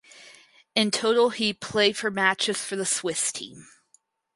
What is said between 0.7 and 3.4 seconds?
In total he played for matches for the Swiss